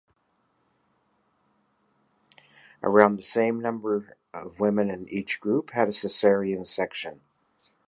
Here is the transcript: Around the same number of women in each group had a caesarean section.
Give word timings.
Around 2.81 3.17
the 3.17 3.21
same 3.23 3.59
number 3.59 4.17
of 4.33 4.59
women 4.59 4.89
in 4.89 5.07
each 5.09 5.39
group 5.39 5.69
had 5.73 5.89
a 5.89 5.91
caesarean 5.91 6.65
section. 6.65 7.21